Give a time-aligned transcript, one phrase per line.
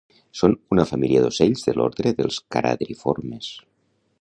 [0.37, 3.53] Són una família d'ocells de l'ordre dels caradriformes